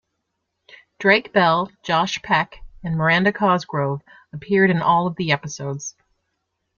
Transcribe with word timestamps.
Drake 0.97 1.31
Bell, 1.31 1.71
Josh 1.83 2.19
Peck, 2.23 2.55
and 2.83 2.95
Miranda 2.95 3.31
Cosgrove 3.31 4.01
appeared 4.33 4.71
in 4.71 4.81
all 4.81 5.05
of 5.05 5.15
the 5.15 5.31
episodes. 5.31 5.95